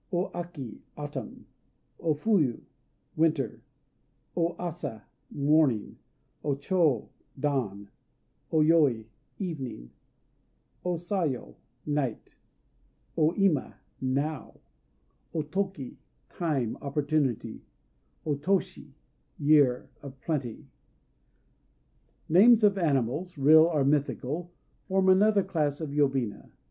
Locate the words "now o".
14.01-15.43